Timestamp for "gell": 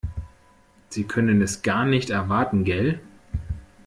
2.63-2.99